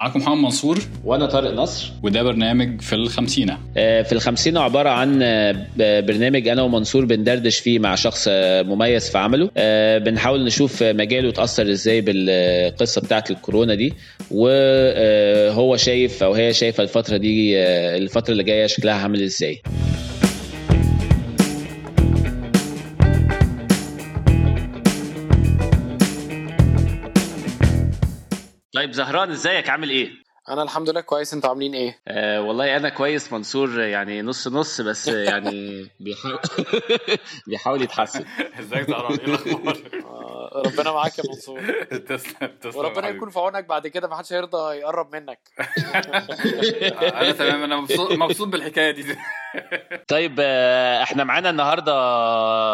[0.00, 0.78] معاكم محمد منصور.
[1.04, 1.92] وأنا طارق نصر.
[2.02, 3.58] وده برنامج في الخمسينة.
[3.76, 5.66] آه، في الخمسينة عبارة عن آه،
[6.00, 9.50] برنامج أنا ومنصور بندردش فيه مع شخص آه، مميز في عمله.
[9.98, 13.92] بنحاول نشوف مجاله اتأثر إزاي بالقصة بتاعة الكورونا دي.
[14.30, 17.58] وهو شايف أو هي شايفة الفترة دي
[17.96, 19.62] الفترة اللي جاية شكلها عامل إزاي.
[28.96, 30.10] زهران ازيك؟ عامل إيه؟
[30.48, 31.34] أنا الحمد لله كويس.
[31.34, 36.38] أنتوا عاملين إيه؟ آه والله أنا كويس منصور يعني نص نص بس يعني بيحاول
[37.48, 38.24] بيحاول يتحسن.
[38.60, 41.60] ازيك زهران؟ إيه الأخبار؟ آه ربنا معاك يا منصور.
[42.08, 45.38] تسلم تسلم وربنا يكون في عونك بعد كده ما حدش هيرضى يقرب منك.
[47.02, 49.16] أنا تمام أنا مبسوط مبسوط بالحكاية دي.
[50.08, 51.92] طيب آه، إحنا معانا النهارده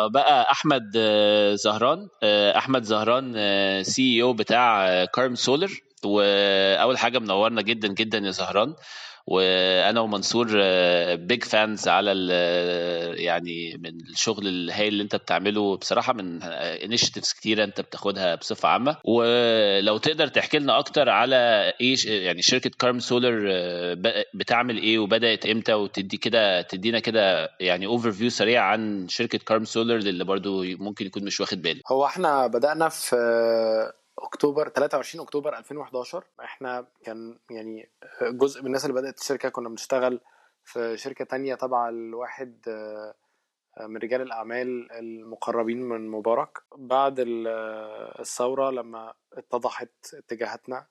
[0.07, 2.09] بقى أحمد آه، زهران.
[2.57, 3.35] أحمد زهران
[3.83, 5.71] CEO بتاع KarmSolar
[6.05, 8.75] وأول حاجة منورنا جدا جدا يا زهران
[9.27, 10.47] وأنا ومنصور
[11.15, 12.11] big fans على
[13.19, 15.77] يعني من الشغل الهايل اللي أنت بتعمله.
[15.77, 18.97] بصراحة من initiatives كتيرة أنت بتاخدها بصفة عامة.
[19.05, 23.41] ولو تقدر تحكي لنا أكتر على إيه يعني شركة KarmSolar
[24.35, 30.25] بتعمل إيه وبدأت إمتى؟ وتدي كده تدينا كده يعني overview سريع عن شركة KarmSolar اللي
[30.25, 33.17] برضو ممكن يكون مش واخد باله هو إحنا بدأنا في
[34.23, 37.91] أكتوبر 23 أكتوبر 2011 إحنا كان يعني
[38.23, 40.21] جزء من الناس اللي بدأت الشركة كنا بنشتغل
[40.65, 43.15] في شركة تانية تبع الواحد آه،
[43.87, 46.59] من رجال الأعمال المقربين من مبارك.
[46.77, 47.15] بعد
[48.19, 50.87] الثورة لما اتضحت اتجاهاتنا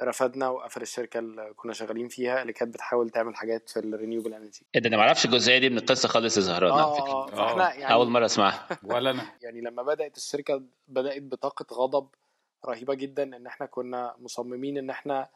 [0.00, 4.34] رفضنا وقفل الشركة اللي كنا شغالين فيها اللي كانت بتحاول تعمل حاجات في ال renewable
[4.34, 7.38] energy إيه ده أنا ما أعرفش الجزئية دي من القصة خالص يا زهران على فكره
[7.38, 8.68] آه إحنا يعني أول مرة أسمعها.
[8.84, 9.22] ولا أنا.
[9.42, 12.08] يعني لما بدأت الشركة بدأت بطاقة غضب
[12.66, 15.28] رهيبة جدا إن إحنا كنا مصممين إن إحنا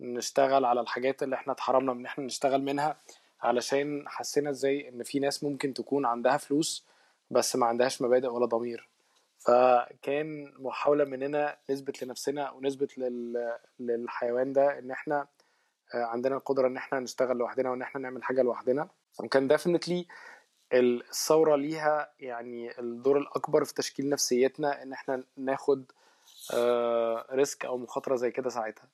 [0.00, 2.96] نشتغل على الحاجات اللي إحنا اتحرمنا من إن إحنا نشتغل منها
[3.42, 6.86] علشان حسينا إزاي إن في ناس ممكن تكون عندها فلوس
[7.30, 8.88] بس ما عندهاش مبادئ ولا ضمير.
[9.38, 13.52] فكان محاولة مننا نثبت لنفسنا ونثبت لل...
[13.80, 15.26] للحيوان ده إن إحنا
[15.94, 18.88] عندنا القدرة إن إحنا نشتغل لوحدنا وإن إحنا نعمل حاجة لوحدنا.
[19.20, 20.06] وكان definitely
[20.72, 25.92] الثورة ليها يعني الدور الأكبر في تشكيل نفسيتنا إن إحنا ناخد
[27.32, 28.88] risk آه، أو مخاطرة زي كده ساعتها.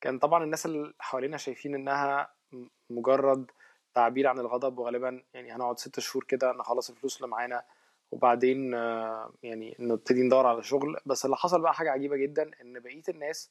[0.00, 2.34] كان طبعا الناس اللي حوالينا شايفين إنها
[2.90, 3.50] مجرد
[3.94, 7.62] تعبير عن الغضب وغالبا يعني هنقعد ست شهور كده نخلص الفلوس اللي معانا
[8.10, 10.96] وبعدين آه، يعني نبتدي ندور على شغل.
[11.06, 13.50] بس اللي حصل بقى حاجة عجيبة جدا إن بقية الناس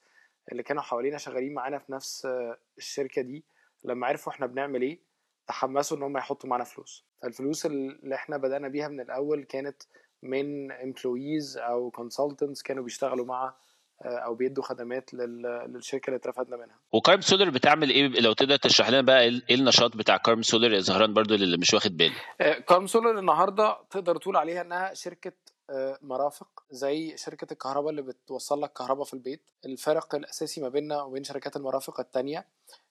[0.51, 3.43] اللي كانوا حوالينا شغالين معانا في نفس آه، الشركة دي
[3.83, 4.99] لما عرفوا إحنا بنعمل إيه
[5.47, 7.05] تحمسوا إن هم يحطوا معانا فلوس.
[7.21, 9.83] فالفلوس اللي إحنا بدأنا بيها من الأول كانت
[10.23, 13.53] من employees أو consultants كانوا بيشتغلوا مع
[14.05, 16.75] آه، أو بيدوا خدمات للشركة اللي اترفدنا منها.
[16.91, 21.13] و KarmSolar بتعمل إيه؟ لو تقدر تشرح لنا بقى إيه النشاط بتاع KarmSolar يا زهران
[21.13, 22.15] برضو اللي مش واخد بالي
[22.67, 25.31] KarmSolar النهارده تقدر تقول عليها إنها شركة
[25.69, 29.41] آه، مرافق زي شركة الكهرباء اللي بتوصل لك كهرباء في البيت.
[29.65, 32.45] الفرق الأساسي ما بيننا وبين شركات المرافق التانية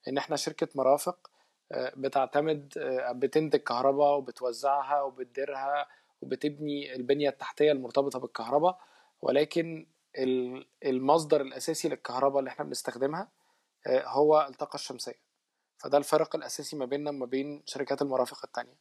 [0.08, 1.30] إن إحنا شركة مرافق
[1.72, 2.72] آه، بتعتمد
[3.12, 5.86] بتنتج كهرباء وبتوزعها وبتديرها
[6.20, 8.78] وبتبني البنية التحتية المرتبطة بالكهرباء
[9.22, 9.86] ولكن
[10.84, 13.28] المصدر الأساسي للكهرباء اللي إحنا بنستخدمها
[13.86, 15.20] آه، هو الطاقة الشمسية.
[15.78, 18.78] فده الفرق الأساسي ما بيننا وما بين شركات المرافق التانية.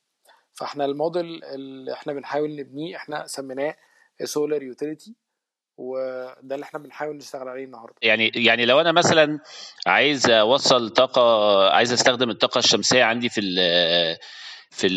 [0.53, 3.75] فاحنا الموديل اللي إحنا بنحاول نبنيه إحنا سميناه
[4.23, 5.15] solar utility
[5.79, 7.95] وده اللي إحنا بنحاول نشتغل عليه النهارده.
[8.01, 9.39] يعني يعني لو أنا مثلا
[9.87, 11.21] عايز أوصل طاقة
[11.71, 13.41] عايز أستخدم الطاقة الشمسية عندي في
[14.71, 14.89] في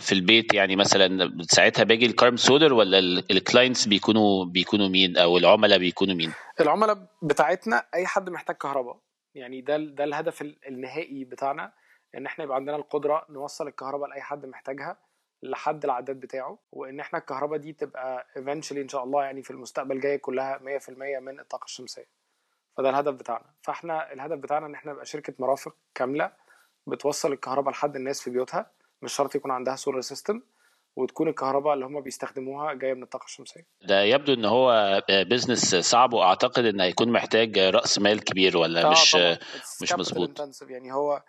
[0.00, 2.98] في البيت يعني مثلا ساعتها باجي الكارم سولر ولا
[3.30, 8.96] ال clients بيكونوا بيكونوا مين؟ أو العملاء بيكونوا مين؟ العملاء بتاعتنا أي حد محتاج كهرباء.
[9.34, 11.72] يعني ده ده الهدف النهائي بتاعنا
[12.14, 14.96] إن إحنا يبقى عندنا القدرة نوصل الكهرباء لأي حد محتاجها.
[15.42, 20.00] لحد العداد بتاعه وإن إحنا الكهرباء دي تبقى eventually إن شاء الله يعني في المستقبل
[20.00, 20.90] جاي كلها 100%
[21.20, 22.06] من الطاقة الشمسية.
[22.76, 23.44] فده الهدف بتاعنا.
[23.62, 26.32] فإحنا الهدف بتاعنا إن إحنا نبقى شركة مرافق كاملة
[26.86, 28.70] بتوصل الكهرباء لحد الناس في بيوتها
[29.02, 30.40] مش شرط يكون عندها solar system
[30.96, 33.66] وتكون الكهرباء اللي هم بيستخدموها جاية من الطاقة الشمسية.
[33.82, 38.90] ده يبدو إن هو business صعب وأعتقد إن هيكون محتاج رأس مال كبير ولا آه
[38.90, 39.16] مش
[39.82, 40.60] مش مظبوط.
[40.70, 41.22] يعني هو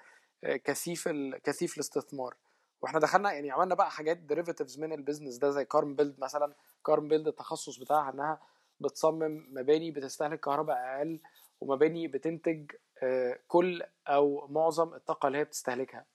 [0.44, 1.10] كثيف
[1.44, 2.34] كثيف الاستثمار.
[2.82, 6.54] وإحنا دخلنا يعني عملنا بقى حاجات derivatives من ال business ده زي كارم build مثلا.
[6.86, 8.42] كارم بيلد التخصص بتاعها إنها
[8.80, 11.20] بتصمم مباني بتستهلك كهرباء أقل
[11.62, 12.72] ومباني بتنتج
[13.04, 16.06] آه، كل أو معظم الطاقة اللي هي بتستهلكها.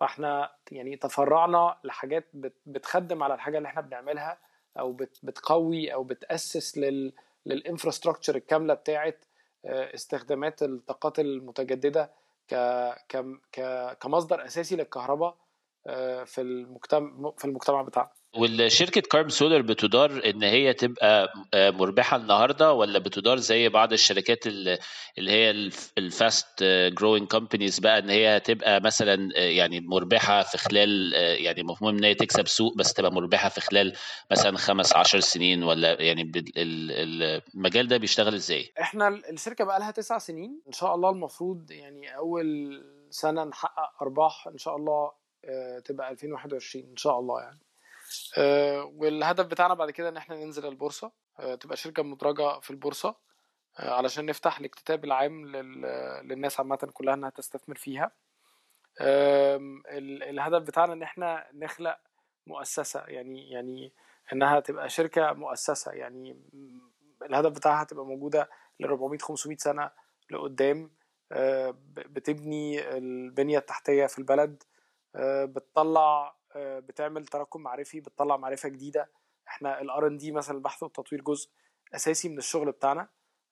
[0.00, 2.28] فإحنا يعني تفرعنا لحاجات
[2.66, 4.38] بتخدم على الحاجة اللي إحنا بنعملها
[4.78, 4.92] أو
[5.22, 7.12] بتقوي أو بتأسس لل
[7.46, 9.14] للانفراستراكشر الكاملة بتاعه
[9.66, 12.10] استخدامات الطاقات المتجددة
[12.48, 15.36] ك كمصدر أساسي للكهرباء.
[16.26, 22.72] في المجتمع في المجتمع بتاعنا والشركة كارم سولر بتدار إن هي تبقى آه، مربحة النهاردة
[22.72, 24.78] ولا بتدار زي بعض الشركات اللي
[25.18, 25.50] هي
[25.98, 26.62] ال fast
[26.98, 31.96] growing companies بقى إن هي تبقى مثلا آه، يعني مربحة في خلال آه، يعني مفهوم
[31.96, 33.92] إن هي تكسب سوق بس تبقى مربحة في خلال
[34.30, 40.18] مثلا خمس عشر سنين ولا يعني المجال ده بيشتغل إزاي؟ إحنا الشركة بقى لها تسع
[40.18, 42.80] سنين إن شاء الله المفروض يعني أول
[43.10, 45.21] سنة نحقق أرباح إن شاء الله
[45.84, 47.58] تبقى 2021 إن شاء الله يعني.
[48.38, 51.12] آه، والهدف بتاعنا بعد كده إن إحنا ننزل البورصة.
[51.38, 53.16] آه، تبقى شركة مدرجة في البورصة
[53.78, 55.46] آه، علشان نفتح الاكتتاب العام
[56.26, 58.10] للناس عامة كلها إنها تستثمر فيها.
[60.30, 61.98] الهدف بتاعنا إن إحنا نخلق
[62.46, 63.92] مؤسسة يعني يعني
[64.32, 65.92] إنها تبقى شركة مؤسسة.
[65.92, 66.36] يعني
[67.22, 68.50] الهدف بتاعها تبقى موجودة
[68.80, 69.90] ل 400 500 سنة
[70.30, 70.90] لقدام.
[71.96, 74.62] بتبني البنية التحتية في البلد.
[75.44, 79.10] بتطلع آه، بتعمل تراكم معرفي بتطلع معرفة جديدة.
[79.48, 81.50] إحنا ال R and D مثلا البحث والتطوير جزء
[81.94, 83.08] أساسي من الشغل بتاعنا.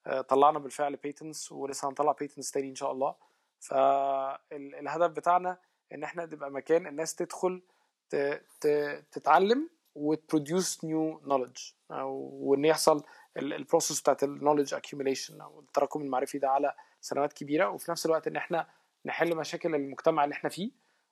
[0.07, 3.15] آه، طلعنا بالفعل patents ولسه هنطلع patents تاني إن شاء الله.
[3.61, 5.59] فالهدف بتاعنا
[5.93, 7.63] إن إحنا نبقى مكان الناس تدخل
[9.11, 11.59] تتعلم وت produce new knowledge
[11.91, 13.03] وإن يحصل
[13.37, 17.69] ال process بتاعت ال knowledge accumulation أو التراكم المعرفي ده على سنوات كبيرة.
[17.69, 18.69] وفي نفس الوقت إن إحنا
[19.05, 20.71] نحل مشاكل المجتمع اللي إحنا فيه.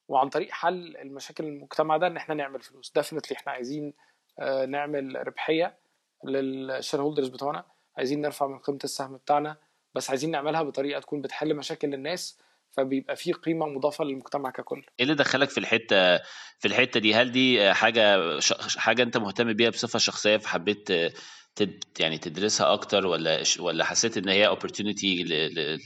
[0.08, 2.92] وعن طريق حل المشاكل المجتمع ده إن إحنا نعمل فلوس.
[2.94, 3.92] definitely إحنا عايزين
[4.38, 5.78] آه، نعمل ربحية
[6.24, 7.64] لل shareholders بتوعنا.
[7.96, 9.56] عايزين نرفع من قيمة السهم بتاعنا
[9.94, 12.38] بس عايزين نعملها بطريقة تكون بتحل مشاكل للناس
[12.70, 14.84] فبيبقى في قيمة مضافة للمجتمع ككل.
[15.00, 16.16] إيه اللي دخلك في الحتة
[16.58, 18.18] في الحتة دي؟ هل دي حاجة
[18.76, 21.12] حاجة أنت مهتم بيها بصفة شخصية فحبيت تد
[22.00, 25.24] يعني تدرسها أكتر ولا ولا حسيت إن هي opportunity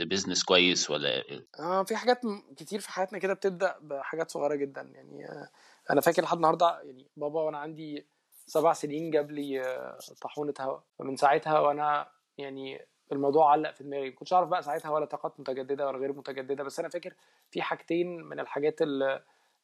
[0.00, 2.21] ل business كويس ولا إيه؟ آه في حاجات
[2.57, 4.81] كتير في حياتنا كده بتبدأ بحاجات صغيرة جدا.
[4.95, 5.49] يعني آه
[5.91, 8.07] أنا فاكر لحد النهارده يعني بابا وأنا عندي
[8.47, 12.09] سبع سنين جاب لي آه طاحونة هواء فمن ساعتها وأنا
[12.39, 14.11] يعني الموضوع علق في دماغي.
[14.11, 17.15] ما كنتش أعرف بقى ساعتها ولا طاقات متجددة ولا غير متجددة بس أنا فاكر
[17.51, 19.23] في حاجتين من الحاجات اللي,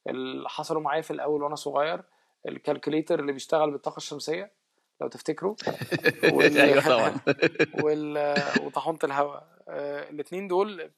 [0.09, 2.03] اللي حصلوا معايا في الأول وأنا صغير.
[2.47, 4.51] الكالكوليتر اللي بيشتغل بالطاقة الشمسية.
[5.01, 5.55] لو تفتكروا.
[6.35, 6.57] وال...
[6.57, 7.19] أيوه طبعا.
[7.83, 8.35] وال...
[8.63, 10.91] وطاحونه الهواء آه، الاثنين دول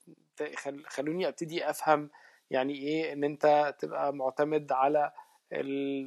[0.88, 2.10] خلوني أبتدي أفهم
[2.50, 5.12] يعني إيه إن أنت تبقى معتمد على
[5.54, 6.04] ال...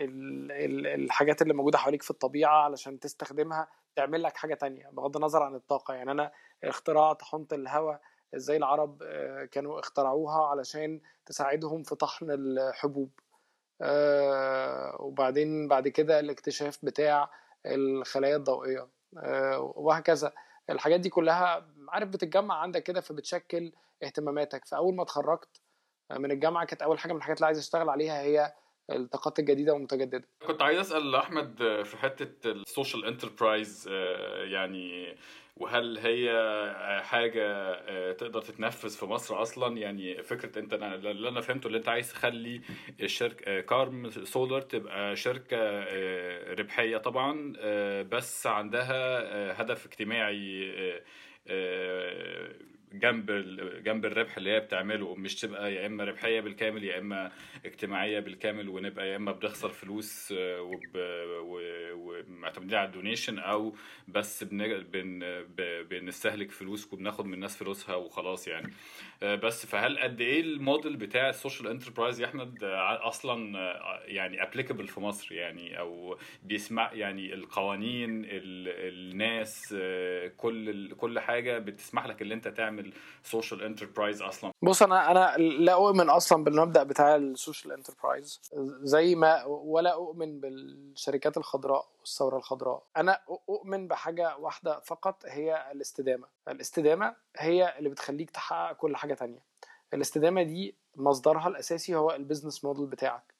[0.00, 0.52] ال...
[0.52, 0.86] ال...
[0.86, 5.54] الحاجات اللي موجودة حواليك في الطبيعة علشان تستخدمها تعمل لك حاجة تانية بغض النظر عن
[5.54, 5.94] الطاقة.
[5.94, 6.32] يعني أنا
[6.64, 8.00] اختراع طاحونه الهواء
[8.36, 13.10] إزاي العرب آه، كانوا اخترعوها علشان تساعدهم في طحن الحبوب.
[15.00, 17.30] وبعدين بعد كده الاكتشاف بتاع
[17.66, 18.88] الخلايا الضوئية.
[19.18, 20.32] آه، وهكذا.
[20.70, 23.72] الحاجات دي كلها عارف بتتجمع عندك كده فبتشكل
[24.02, 24.64] اهتماماتك.
[24.64, 25.60] فأول ما اتخرجت
[26.12, 28.52] من الجامعة كانت أول حاجة من الحاجات اللي عايز أشتغل عليها هي
[28.90, 30.24] الطاقات الجديدة والمتجددة.
[30.46, 35.14] كنت عايز أسأل أحمد في حتة ال social enterprise آه، يعني
[35.56, 36.30] وهل هي
[37.04, 41.88] حاجة آه، تقدر تتنفذ في مصر أصلا؟ يعني فكرة أنت اللي أنا فهمته اللي أنت
[41.88, 42.60] عايز تخلي
[43.00, 47.52] الشركة كارم سولار تبقى شركة آه، ربحية طبعا
[48.02, 50.74] بس عندها هدف اجتماعي
[52.94, 53.30] جنب
[53.84, 57.32] جنب الربح اللي هي بتعمله مش تبقى يا إما ربحية بالكامل يا إما
[57.64, 60.78] اجتماعية بالكامل ونبقى يا إما بنخسر فلوس آه،
[61.94, 63.76] ومعتمدين على ال donation أو
[64.08, 64.82] بس بن...
[64.92, 65.44] بن...
[65.90, 68.72] بنستهلك فلوس وبناخد من الناس فلوسها وخلاص يعني.
[69.22, 73.54] آه، بس فهل قد إيه الموديل بتاع ال social enterprise يا أحمد آه، أصلا
[74.04, 79.74] يعني applicable في مصر يعني؟ أو بيسمع يعني القوانين الناس
[80.36, 82.83] كل كل حاجة بتسمح لك ان أنت تعمل
[83.24, 84.52] ال social enterprise أصلا.
[84.62, 88.40] بص أنا أنا لا أؤمن أصلا بالمبدأ بتاع ال social enterprise.
[88.82, 92.82] زي ما ولا أؤمن بالشركات الخضراء والثورة الخضراء.
[92.96, 96.26] أنا أؤمن بحاجة واحدة فقط هي الاستدامة.
[96.48, 99.44] الاستدامة هي اللي بتخليك تحقق كل حاجة تانية.
[99.94, 103.34] الاستدامة دي مصدرها الأساسي هو ال business model بتاعك.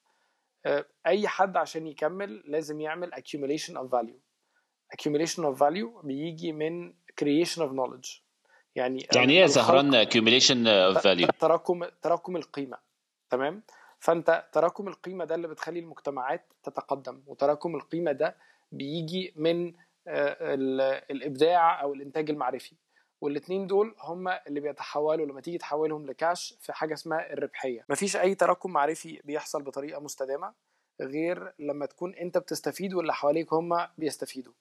[0.65, 4.19] آه، أي حد عشان يكمل لازم يعمل accumulation of value.
[4.95, 8.24] accumulation of value بيجي من creation of knowledge.
[8.75, 12.77] يعني يعني إيه زهران accumulation of value تراكم تراكم القيمة
[13.29, 13.63] تمام؟
[13.99, 18.35] فأنت تراكم القيمة ده اللي بتخلي المجتمعات تتقدم وتراكم القيمة ده
[18.71, 19.73] بيجي من
[20.07, 20.37] آه،
[21.11, 22.75] الإبداع أو الإنتاج المعرفي
[23.21, 27.85] والاثنين دول هم اللي بيتحولوا لما تيجي تحولهم لكاش في حاجة اسمها الربحية.
[27.89, 30.53] مفيش أي تراكم معرفي بيحصل بطريقة مستدامة
[31.01, 34.53] غير لما تكون أنت بتستفيد واللي حواليك هم بيستفيدوا.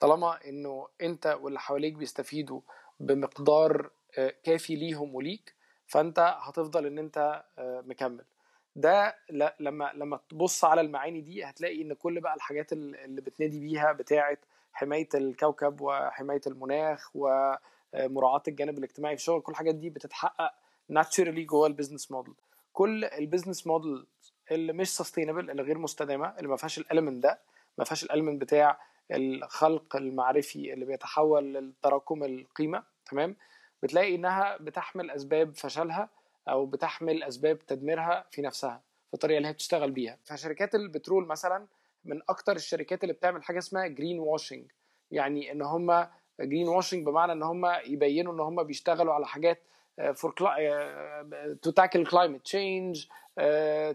[0.00, 2.60] طالما إنه أنت واللي حواليك بيستفيدوا
[3.00, 5.54] بمقدار آه، كافي ليهم وليك
[5.86, 8.24] فأنت هتفضل إن أنت آه، مكمل.
[8.76, 9.16] ده
[9.60, 14.38] لما لما تبص على المعاني دي هتلاقي إن كل بقى الحاجات اللي بتنادي بيها بتاعة
[14.72, 20.52] حماية الكوكب وحماية المناخ ومراعاه الجانب الاجتماعي في الشغل كل الحاجات دي بتتحقق
[20.88, 22.34] naturally جوه ال business model
[22.72, 24.06] كل ال business model
[24.50, 27.38] اللي مش sustainable اللي غير مستدامة اللي ما فيهاش ال element ده
[27.78, 28.80] ما فيهاش ال element بتاع
[29.12, 33.36] الخلق المعرفي اللي بيتحول لتراكم القيمة تمام؟
[33.82, 36.08] بتلاقي إنها بتحمل أسباب فشلها
[36.48, 40.18] أو بتحمل أسباب تدميرها في نفسها في الطريقة اللي هي بتشتغل بيها.
[40.24, 41.66] فشركات البترول مثلا
[42.04, 44.72] من أكتر الشركات اللي بتعمل حاجة اسمها greenwashing
[45.10, 46.06] يعني إن هم
[46.40, 49.62] greenwashing بمعنى إن هم يبينوا إن هم بيشتغلوا على حاجات
[50.14, 50.34] for
[51.62, 53.06] to tackle climate change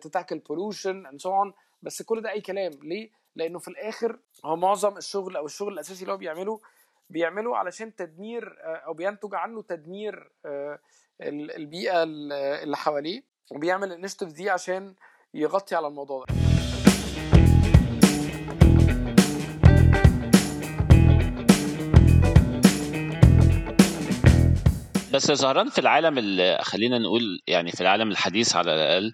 [0.01, 4.19] to tackle pollution and so on بس كل ده أي كلام ليه؟ لأنه في الآخر
[4.45, 6.61] هو معظم الشغل أو الشغل الأساسي اللي هو بيعمله
[7.09, 10.79] بيعمله علشان تدمير آه، أو بينتج عنه تدمير آه،
[11.21, 14.95] البيئة اللي حواليه وبيعمل الانشيتيف دي عشان
[15.33, 16.33] يغطي على الموضوع ده.
[25.13, 26.15] بس زهران في العالم
[26.61, 29.13] خلينا نقول يعني في العالم الحديث على الأقل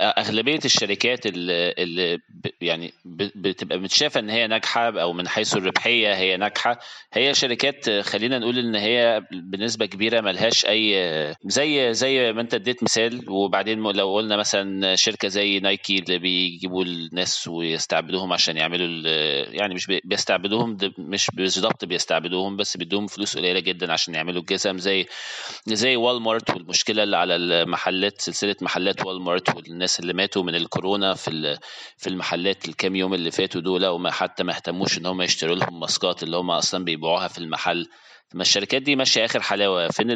[0.00, 2.18] أغلبية الشركات اللي, اللي
[2.60, 2.92] يعني
[3.34, 6.78] بتبقى متشافة إن هي ناجحة أو من حيث الربحية هي ناجحة.
[7.12, 10.94] هي شركات خلينا نقول إن هي بنسبة كبيرة ملهاش أي
[11.44, 16.84] زي زي ما أنت اديت مثال وبعدين لو قلنا مثلا شركة زي نايكي اللي بيجيبوا
[16.84, 19.08] الناس ويستعبدوهم عشان يعملوا
[19.52, 25.06] يعني مش بيستعبدوهم مش بالظبط بيستعبدوهم بس بيدوهم فلوس قليلة جدا عشان يعملوا الجزم زي
[25.66, 31.58] زي والمارت والمشكلة اللي على المحلات سلسلة محلات والمارت والناس اللي ماتوا من الكورونا في
[31.96, 35.80] في المحلات الكام يوم اللي فاتوا دول وما حتى ما اهتموش إن هم يشتروا لهم
[35.80, 37.88] ماسكات اللي هم أصلا بيبيعوها في المحل.
[38.34, 39.88] ما الشركات دي ماشية آخر حلاوة.
[39.88, 40.08] فين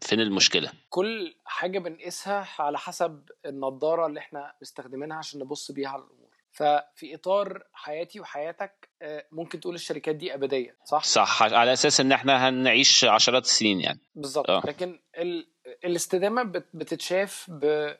[0.00, 6.02] فين المشكلة؟ كل حاجة بنقيسها على حسب النضارة اللي إحنا مستخدمينها عشان نبص بيها على
[6.02, 6.26] الأمور.
[6.52, 11.42] ففي إطار حياتي وحياتك آه، ممكن تقول الشركات دي أبدية صح؟ صح.
[11.42, 14.00] على أساس إن إحنا هنعيش عشرات السنين يعني.
[14.14, 14.50] بالظبط.
[14.50, 14.62] آه.
[14.66, 15.46] لكن ال...
[15.84, 16.42] الاستدامة
[16.74, 17.92] بتتشاف ب...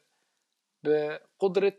[0.82, 1.72] بقدرة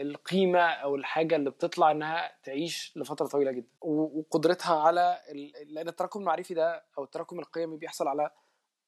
[0.00, 3.68] القيمة أو الحاجة اللي بتطلع إنها تعيش لفترة طويلة جدا.
[3.80, 5.20] وقدرتها على
[5.66, 8.30] لأن التراكم المعرفي ده أو التراكم القيمي بيحصل على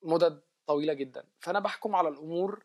[0.03, 1.25] مدد طويلة جدا.
[1.41, 2.65] فأنا بحكم على الأمور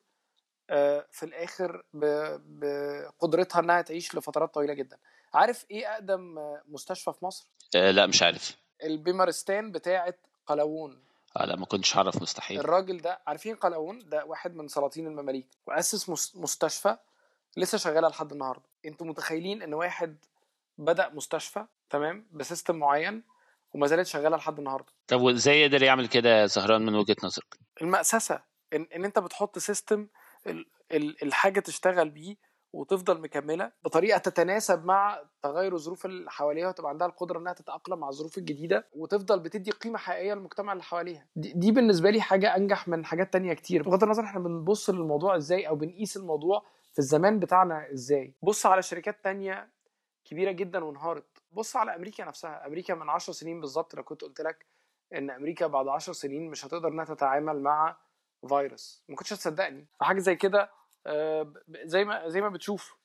[0.69, 4.97] آه، في الآخر بقدرتها إنها تعيش لفترات طويلة جدا.
[5.33, 6.35] عارف إيه أقدم
[6.65, 8.57] مستشفى في مصر؟ أه لا مش عارف.
[8.83, 10.13] البيمارستان بتاعة
[10.45, 11.03] قلاوون.
[11.37, 12.59] آه لا ما كنتش اعرف مستحيل.
[12.59, 16.97] الراجل ده عارفين قلاوون ده واحد من سلاطين المماليك واسس مستشفى
[17.57, 18.63] لسه شغالة لحد النهارده.
[18.85, 20.17] أنتوا متخيلين ان واحد
[20.77, 23.23] بدأ مستشفى تمام ب system معين
[23.73, 27.57] وما زالت شغالة لحد النهارده؟ طب وازاي قدر يعمل كده يا زهران من وجهة نظرك؟
[27.81, 28.41] المأسسة
[28.73, 30.07] ان, إن انت بتحط system
[31.23, 32.35] الحاجة تشتغل بيه
[32.73, 33.71] وتفضل مكملة.
[33.83, 38.87] بطريقة تتناسب مع تغير الظروف اللي حواليها وتبقى عندها القدرة إنها تتأقلم مع الظروف الجديدة
[38.93, 41.27] وتفضل بتدي قيمة حقيقية للمجتمع اللي حواليها.
[41.35, 43.83] دي, بالنسبة لي حاجة أنجح من حاجات تانية كتير.
[43.83, 48.33] بغض النظر إحنا بنبص للموضوع إزاي أو بنقيس الموضوع في الزمان بتاعنا إزاي.
[48.41, 49.69] بص على شركات تانية
[50.25, 51.43] كبيرة جدا وانهارت.
[51.51, 52.67] بص على أمريكا نفسها.
[52.67, 54.65] أمريكا من 10 سنين بالظبط لو كنت قلت لك
[55.15, 57.97] إن أمريكا بعد 10 سنين مش هتقدر إنها تتعامل مع
[58.47, 59.03] فيروس.
[59.09, 59.87] ما كنتش هتصدقني.
[59.99, 60.69] فحاجة زي كده
[61.85, 62.95] زي ما زي ما بتشوف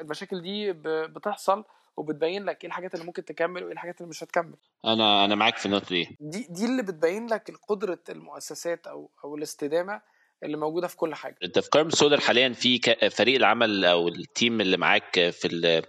[0.00, 0.72] المشاكل دي
[1.06, 1.64] بتحصل
[1.96, 4.54] وبتبين لك إيه الحاجات اللي ممكن تكمل وإيه الحاجات اللي مش هتكمل.
[4.84, 6.16] أنا أنا معاك في النقطة دي.
[6.20, 10.00] دي دي اللي بتبين لك قدره المؤسسات أو أو الاستدامة
[10.42, 11.36] اللي موجودة في كل حاجة.
[11.42, 15.82] أنت في كارم سولر حاليا في فريق العمل أو ال team اللي معاك في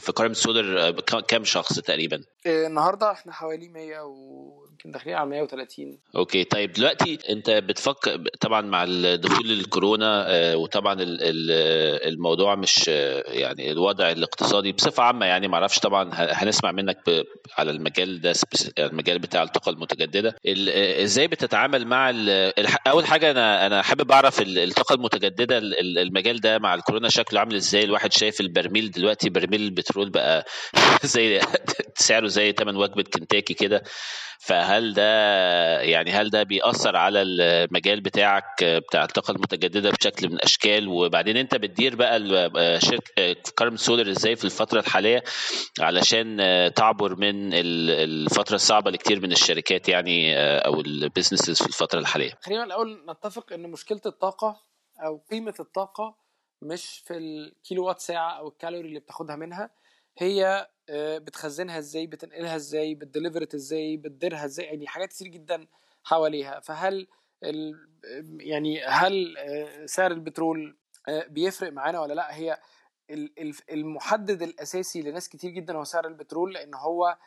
[0.00, 5.28] في كارم سولر كام شخص تقريبا؟ آه، النهارده إحنا حوالي 100 و يمكن داخلين على
[5.30, 13.22] 130 أوكي طيب دلوقتي أنت بتفكر طبعا مع دخول الكورونا آه، وطبعا الموضوع مش آه،
[13.26, 16.98] يعني الوضع الاقتصادي بصفة عامة يعني ما أعرفش طبعا هنسمع منك
[17.58, 18.32] على المجال ده
[18.78, 20.28] المجال بتاع الطاقة المتجددة.
[20.46, 22.10] آه، إزاي بتتعامل مع
[22.86, 25.58] أول حاجة أنا أنا حابب أعرف الطاقة المتجددة
[26.02, 30.44] المجال ده مع الكورونا شكله عامل إزاي؟ الواحد شايف البرميل دلوقتي برميل البترول بقى
[31.04, 31.40] زي
[31.98, 33.82] سعره زي ثمن وجبة كنتاكي كده.
[34.40, 35.02] فهل ده
[35.80, 41.54] يعني هل ده بيأثر على المجال بتاعك بتاع الطاقة المتجددة بشكل من الأشكال؟ وبعدين أنت
[41.54, 42.20] بتدير بقى
[42.80, 45.24] شركة كارم سولر إزاي في الفترة الحالية
[45.80, 46.36] علشان
[46.76, 52.64] تعبر من الفترة الصعبة لكتير من الشركات يعني أو ال businesses في الفترة الحالية؟ خلينا
[52.64, 54.56] الأول نتفق إن مشكلة الطاقة
[55.06, 56.14] أو قيمة الطاقة
[56.62, 59.70] مش في الكيلو وات ساعة أو الكالوري اللي بتاخدها منها.
[60.18, 65.66] هي آه، بتخزنها إزاي بتنقلها إزاي بتدليفرت إزاي بتديرها إزاي يعني حاجات كتير جدا
[66.04, 67.06] حواليها فهل.
[68.40, 72.58] يعني هل آه، سعر البترول آه، بيفرق معانا ولا لأ هي
[73.72, 77.18] المحدد الأساسي لناس كتير جدا هو سعر البترول لأن هو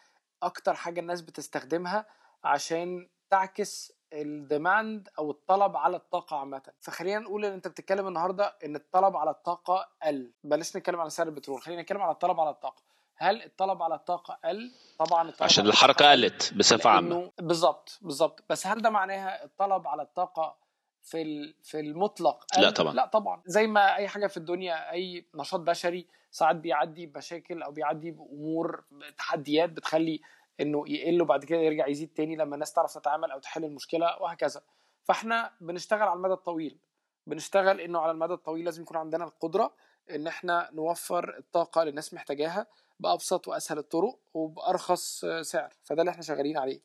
[0.43, 2.05] أكتر حاجة الناس بتستخدمها
[2.43, 6.61] عشان تعكس الديماند أو الطلب على الطاقة عامة.
[6.79, 11.27] فخلينا نقول إن أنت بتتكلم النهارده إن الطلب على الطاقة قل بلاش نتكلم على سعر
[11.27, 12.83] البترول خلينا نتكلم على الطلب على الطاقة.
[13.15, 17.31] هل الطلب على الطاقة قل طبعا الطلب عشان الحركة قلت بصفة عامة.
[17.37, 20.55] بالظبط بالظبط بس هل ده معناها الطلب على الطاقة
[21.03, 22.93] في في المطلق لا طبعا.
[22.93, 23.41] لا طبعا.
[23.45, 28.83] زي ما أي حاجة في الدنيا أي نشاط بشري ساعات بيعدي بمشاكل أو بيعدي بأمور
[29.17, 30.21] تحديات بتخلي
[30.59, 34.61] إنه يقل وبعد كده يرجع يزيد تاني لما الناس تعرف تتعامل أو تحل المشكلة وهكذا.
[35.03, 36.79] فإحنا بنشتغل على المدى الطويل.
[37.27, 39.73] بنشتغل إنه على المدى الطويل لازم يكون عندنا القدرة
[40.11, 42.67] إن إحنا نوفر الطاقة للناس محتاجاها
[42.99, 45.73] بأبسط وأسهل الطرق وبأرخص سعر.
[45.83, 46.81] فده اللي إحنا شغالين عليه.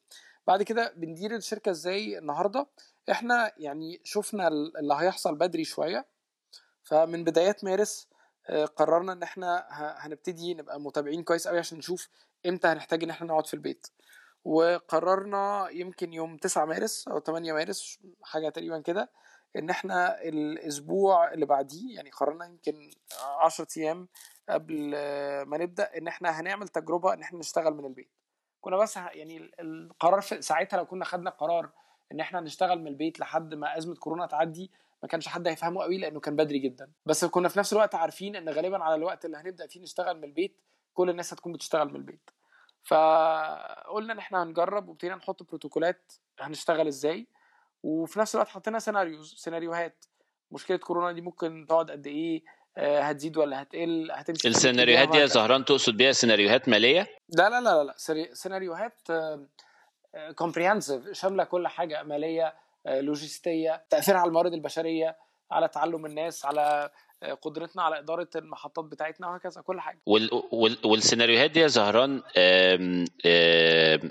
[0.47, 2.67] بعد كده بندير الشركة إزاي النهارده؟
[3.11, 6.07] إحنا يعني شفنا اللي هيحصل بدري شوية.
[6.83, 8.09] فمن بدايات مارس
[8.49, 12.09] آه، قررنا إن إحنا هنبتدي نبقى متابعين كويس قوي عشان نشوف
[12.49, 13.87] إمتى هنحتاج إن إحنا نقعد في البيت.
[14.45, 19.11] وقررنا يمكن يوم 9 مارس أو 8 مارس حاجة تقريبا كده
[19.57, 22.91] إن إحنا الأسبوع اللي بعديه يعني قررنا يمكن
[23.41, 24.09] 10 أيام
[24.49, 24.91] قبل
[25.47, 28.11] ما نبدأ إن إحنا هنعمل تجربة إن إحنا نشتغل من البيت.
[28.61, 31.71] كنا بس يعني القرار في ساعتها لو كنا خدنا قرار
[32.13, 34.71] إن إحنا نشتغل من البيت لحد ما أزمة كورونا تعدي
[35.03, 36.93] ما كانش حد هيفهمه قوي لأنه كان بدري جدا.
[37.07, 40.25] بس كنا في نفس الوقت عارفين إن غالبا على الوقت اللي هنبدأ فيه نشتغل من
[40.25, 40.61] البيت
[40.95, 42.31] كل الناس هتكون بتشتغل من البيت.
[42.87, 47.27] فقلنا إن إحنا هنجرب وابتدينا نحط بروتوكولات هنشتغل إزاي
[47.83, 50.05] وفي نفس الوقت حطينا scenarios سيناريوهات.
[50.51, 52.43] مشكلة كورونا دي ممكن تقعد قد إيه؟
[52.77, 57.61] آه، هتزيد ولا هتقل؟ هتمشي السيناريوهات دي يا زهران تقصد بيها سيناريوهات مالية؟ لا لا
[57.61, 57.95] لا لا
[58.35, 59.03] سيناريوهات
[60.35, 62.55] comprehensive شاملة كل حاجة مالية
[62.87, 65.17] آه، لوجستية تاثير على الموارد البشرية
[65.51, 66.91] على تعلم الناس على آه،
[67.43, 69.99] قدرتنا على إدارة المحطات بتاعتنا وهكذا كل حاجة.
[70.07, 72.23] وال وال والسيناريوهات دي يا زهران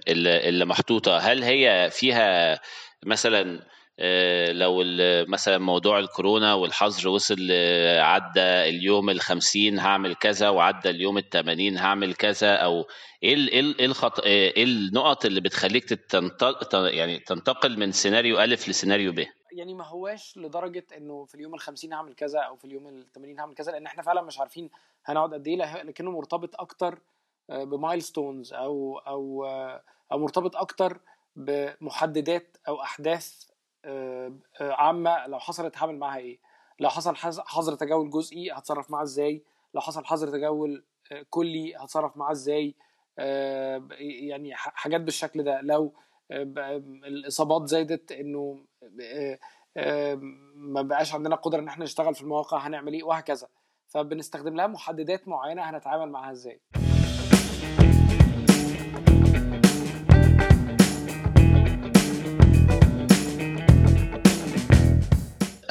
[0.07, 2.59] اللي محطوطة هل هي فيها
[3.05, 3.59] مثلا
[3.99, 4.83] آه، لو
[5.27, 7.51] مثلا موضوع الكورونا والحظر وصل
[7.99, 12.87] عدى اليوم الخمسين هعمل كذا وعدى اليوم التمانين هعمل كذا أو
[13.23, 14.19] إيه إيه إيه الخط...
[14.19, 20.37] إيه النقط اللي بتخليك تنتقل يعني تنتقل من سيناريو الف لسيناريو ب؟ يعني ما هواش
[20.37, 24.03] لدرجة إنه في اليوم ال50 هعمل كذا أو في اليوم ال80 هعمل كذا لأن إحنا
[24.03, 24.69] فعلا مش عارفين
[25.05, 27.01] هنقعد قد إيه لكنه مرتبط أكتر
[27.49, 30.99] آه، بمايلستونز أو أو آه، أو مرتبط أكتر
[31.35, 33.45] بمحددات أو أحداث
[33.85, 36.39] آه، عامة لو حصلت هعمل معاها إيه؟
[36.79, 37.15] لو حصل
[37.45, 40.83] حظر تجول جزئي هتصرف معاه إزاي؟ لو حصل حظر تجول
[41.29, 42.75] كلي هتصرف معاه إزاي؟
[43.99, 45.61] يعني حاجات بالشكل ده.
[45.61, 45.93] لو
[46.31, 48.65] الإصابات زادت إنه
[49.01, 49.39] آه،
[49.77, 50.19] آه،
[50.55, 53.47] ما بقاش عندنا قدرة إن إحنا نشتغل في المواقع هنعمل إيه وهكذا.
[53.87, 56.61] فبنستخدم لها محددات معينة هنتعامل معاها إزاي.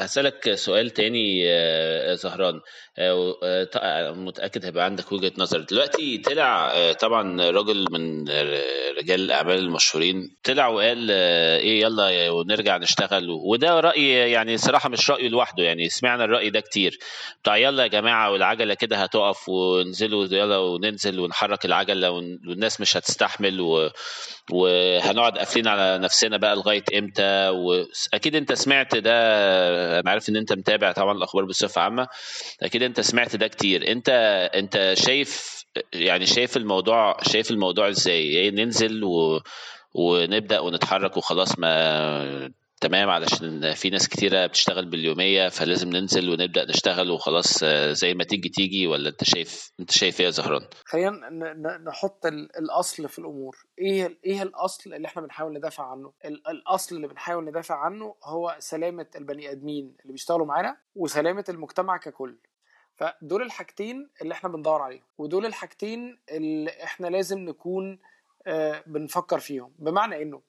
[0.05, 2.61] هسألك سؤال تاني يا زهران.
[2.99, 3.35] آه،
[3.77, 5.61] آه، متأكد هيبقى عندك وجهة نظر.
[5.61, 8.29] دلوقتي طلع آه، طبعا راجل من
[8.99, 13.31] رجال الأعمال المشهورين طلع وقال إيه يلا ونرجع نشتغل.
[13.31, 16.99] وده رأي يعني صراحة مش رأيه لوحده يعني سمعنا الرأي ده كتير.
[17.43, 23.61] بتاع يلا يا جماعة والعجلة كده هتقف وننزلوا يلا وننزل ونحرك العجلة والناس مش هتستحمل
[23.61, 23.91] و...
[24.51, 30.53] وهنقعد قافلين على نفسنا بقى لغاية إمتى؟ وأكيد أنت سمعت ده أنا عارف إن أنت
[30.53, 32.09] متابع طبعا الأخبار بصفة عامة
[32.63, 33.93] أكيد أنت سمعت ده كتير.
[33.93, 34.09] أنت
[34.55, 39.41] أنت شايف يعني شايف الموضوع شايف الموضوع إزاي؟ إيه ننزل و...
[39.95, 42.51] ونبدأ ونتحرك وخلاص ما
[42.85, 48.49] تمام علشان في ناس كتيرة بتشتغل باليومية فلازم ننزل ونبدأ نشتغل وخلاص زي ما تيجي
[48.49, 54.19] تيجي ولا انت شايف انت شايف إيه يا زهران؟ خلينا نحط الأصل في الأمور إيه
[54.25, 59.51] إيه الأصل اللي إحنا بنحاول ندافع عنه؟ الأصل اللي بنحاول ندافع عنه هو سلامة البني
[59.51, 62.39] آدمين اللي بيشتغلوا معانا وسلامة المجتمع ككل.
[62.97, 67.99] فدول الحاجتين اللي إحنا بندور عليهم ودول الحاجتين اللي إحنا لازم نكون
[68.47, 70.43] آه، بنفكر فيهم بمعنى إنه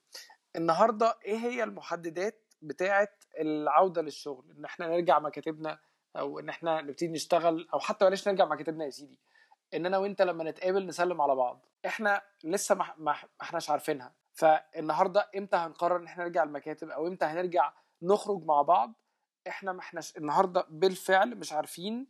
[0.55, 3.07] النهارده إيه هي المحددات بتاعه
[3.39, 5.79] العودة للشغل؟ إن إحنا نرجع مكاتبنا
[6.15, 9.19] أو إن إحنا نبتدي نشتغل أو حتى بلاش نرجع مكاتبنا يا سيدي.
[9.73, 11.65] إن أنا وأنت لما نتقابل نسلم على بعض.
[11.85, 14.13] إحنا لسه ما ما إحناش عارفينها.
[14.33, 18.93] فالنهارده إمتى هنقرر إن إحنا نرجع المكاتب أو إمتى هنرجع نخرج مع بعض؟
[19.47, 22.07] إحنا ما إحناش النهارده بالفعل مش عارفين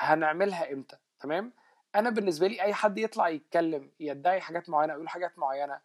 [0.00, 0.96] هنعملها إمتى.
[1.20, 1.52] تمام؟
[1.94, 5.80] أنا بالنسبة لي أي حد يطلع يتكلم يدعي حاجات معينة يقول حاجات معينة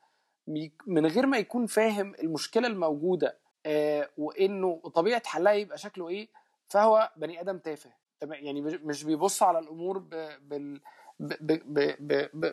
[0.87, 6.29] من غير ما يكون فاهم المشكلة الموجودة آه وإنه طبيعة حلها يبقى شكله إيه
[6.67, 10.03] فهو بني آدم تافه يعني مش بيبص على الأمور.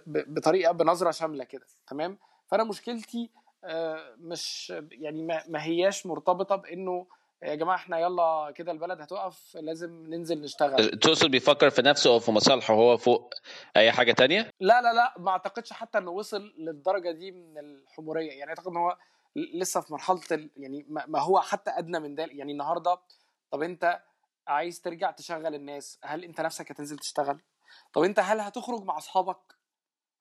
[0.06, 3.30] بطريقة بنظرة شاملة كده تمام فأنا مشكلتي
[3.64, 5.22] آه مش يعني.
[5.48, 7.06] ما هياش مرتبطة بإنه
[7.42, 10.90] يا جماعة إحنا يلا كده البلد هتقف لازم ننزل نشتغل.
[10.90, 13.34] تقصد بيفكر في نفسه أو في مصالحه هو فوق
[13.76, 18.32] أي حاجة تانية؟ لا لا لا ما أعتقدش حتى إنه وصل للدرجة دي من الحمورية.
[18.32, 18.96] يعني أعتقد إن هو
[19.36, 20.50] لسه في مرحلة ال...
[20.56, 22.98] يعني ما هو حتى أدنى من ذلك يعني النهارده
[23.50, 24.00] طب أنت
[24.48, 27.40] عايز ترجع تشغل الناس هل أنت نفسك هتنزل تشتغل؟
[27.92, 29.56] طب أنت هل هتخرج مع أصحابك؟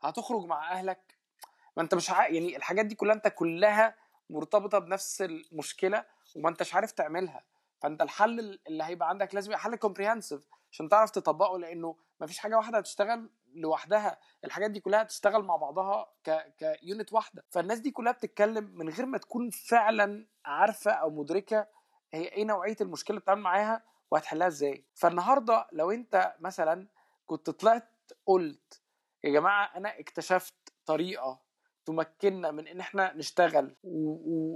[0.02, 1.16] هتخرج مع أهلك؟
[1.78, 2.28] ما أنت مش ع...
[2.28, 3.96] يعني الحاجات دي كلها أنت كلها
[4.30, 6.06] مرتبطة بنفس المشكلة.
[6.36, 7.44] وما انتش عارف تعملها.
[7.82, 12.38] فانت الحل اللي هيبقى عندك لازم يبقى حل comprehensive عشان تعرف تطبقه لأنه ما فيش
[12.40, 14.20] حاجة واحدة هتشتغل لوحدها.
[14.46, 17.44] الحاجات دي كلها هتشتغل مع بعضها ك ك unit واحدة.
[17.50, 21.68] فالناس دي كلها بتتكلم من غير ما تكون فعلا عارفة أو مدركة
[22.14, 24.86] هي إيه نوعية المشكلة اللي بتتعامل معاها وهتحلها إزاي.
[24.96, 26.88] فالنهاردة لو أنت مثلا
[27.26, 27.92] كنت طلعت
[28.26, 28.82] قلت
[29.24, 31.42] يا جماعة أنا اكتشفت طريقة
[31.86, 33.76] تمكننا من إن إحنا نشتغل.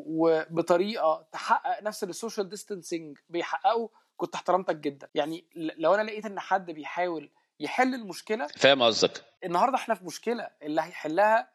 [0.08, 5.10] وبطريقة تحقق نفس ال social distancing بيحققه كنت احترمتك جدا.
[5.16, 9.24] يعني لو أنا لقيت إن حد بيحاول يحل المشكلة فاهم قصدك.
[9.44, 11.50] النهارده إحنا في مشكلة اللي هيحلها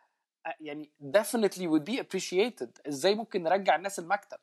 [0.60, 2.68] يعني definitely would be appreciated.
[2.88, 4.38] إزاي ممكن نرجع الناس المكتب؟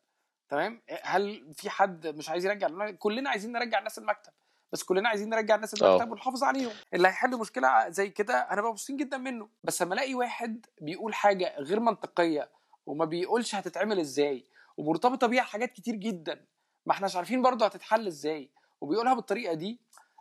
[0.49, 4.33] تمام؟ هل في حد مش عايز يرجع؟ كلنا عايزين نرجع الناس المكتب.
[4.71, 6.71] بس كلنا عايزين نرجع الناس المكتب ونحافظ عليهم.
[6.93, 9.49] اللي هيحل مشكلة زي كده هنبقى مبسوطين جدا منه.
[9.63, 12.49] بس لما ألاقي واحد بيقول حاجة غير منطقية
[12.85, 14.45] وما بيقولش هتتعمل إزاي
[14.77, 16.45] ومرتبطة بيها حاجات كتير جدا
[16.85, 18.49] ما إحناش عارفين برضه هتتحل إزاي
[18.81, 19.79] وبيقولها بالطريقة دي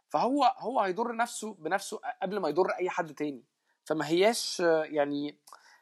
[0.08, 3.44] فهو هو هيضر نفسه بنفسه قبل ما يضر أي حد تاني.
[3.84, 5.38] فما هياش يعني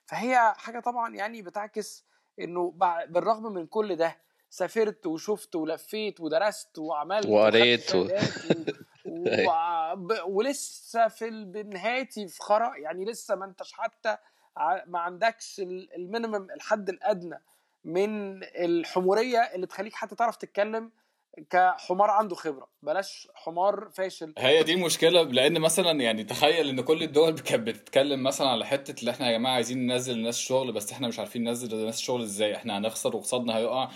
[0.06, 2.04] فهي حاجة طبعا يعني بتعكس
[2.40, 2.70] إنه
[3.08, 4.16] بالرغم من كل ده
[4.52, 8.08] سافرت وشفت ولفيت ودرست وعملت وقريت و...
[9.04, 9.28] و...
[9.48, 10.14] و...
[10.26, 11.30] ولسه في
[11.72, 14.16] نهايتي في خرا يعني لسه ما انتش حتى
[14.86, 15.60] ما عندكش
[15.96, 17.42] المينيمم الحد الأدنى
[17.84, 20.90] من الحمورية اللي تخليك حتى تعرف تتكلم
[21.50, 22.68] كحمار عنده خبرة.
[22.82, 24.34] بلاش حمار فاشل.
[24.38, 29.00] هي دي المشكلة لأن مثلا يعني تخيل إن كل الدول كانت بتتكلم مثلا على حتة
[29.00, 32.22] اللي إحنا يا جماعة عايزين ننزل الناس شغل بس إحنا مش عارفين ننزل الناس شغل
[32.22, 33.90] إزاي إحنا هنخسر واقتصادنا هيقع.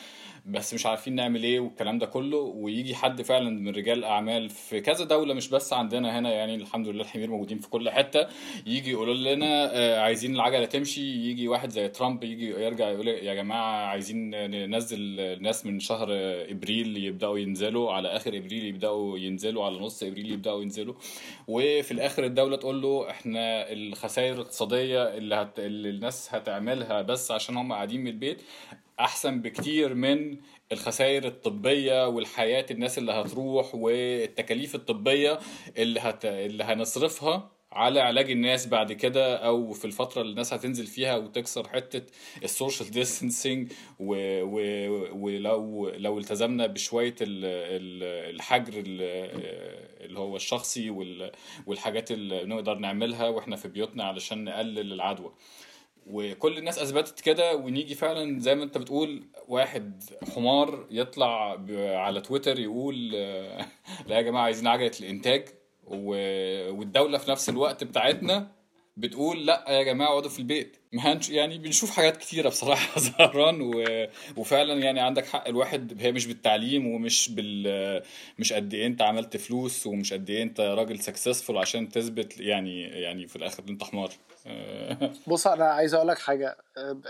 [0.48, 4.80] بس مش عارفين نعمل إيه والكلام ده كله ويجي حد فعلا من رجال أعمال في
[4.80, 8.26] كذا دولة مش بس عندنا هنا يعني الحمد لله الحمير موجودين في كل حتة
[8.66, 9.64] يجي يقولوا لنا
[10.02, 14.30] عايزين العجلة تمشي يجي واحد زي ترامب يجي يرجع يقول يا جماعة عايزين
[14.70, 16.08] ننزل الناس من شهر
[16.50, 20.94] إبريل يبدأوا ينزلوا على آخر إبريل يبدأوا ينزلوا على نص إبريل يبدأوا ينزلوا
[21.48, 25.58] وفي الآخر الدولة تقول له إحنا الخسائر الاقتصادية اللي, هت...
[25.58, 28.42] اللي الناس هتعملها بس عشان هم قاعدين من البيت
[29.00, 30.36] أحسن بكتير من
[30.72, 35.38] الخسائر الطبية والحياة الناس اللي هتروح والتكاليف الطبية
[35.78, 36.24] اللي هت...
[36.24, 41.68] اللي هنصرفها على علاج الناس بعد كده أو في الفترة اللي الناس هتنزل فيها وتكسر
[41.68, 42.02] حتة
[42.44, 50.90] ال social distancing ولو لو التزمنا بشوية الحجر اللي هو الشخصي
[51.66, 55.32] والحاجات اللي نقدر نعملها وإحنا في بيوتنا علشان نقلل العدوى.
[56.06, 60.02] وكل الناس أثبتت كده ونيجي فعلا زي ما أنت بتقول واحد
[60.34, 63.10] حمار يطلع على تويتر يقول
[64.08, 65.48] لا يا جماعة عايزين عجلة الإنتاج
[65.84, 68.55] والدولة في نفس الوقت بتاعتنا
[68.96, 70.76] بتقول لا يا جماعة اقعدوا في البيت.
[70.92, 73.84] ما هنش يعني بنشوف حاجات كتيرة بصراحة زهران و...
[74.36, 75.48] وفعلا يعني عندك حق.
[75.48, 78.02] الواحد هي مش بالتعليم ومش بال
[78.38, 82.82] مش قد إيه أنت عملت فلوس ومش قد إيه أنت راجل سكسسفول عشان تثبت يعني
[82.82, 84.12] يعني في الآخر أنت حمار.
[85.28, 86.56] بص أنا عايز أقول لك حاجة.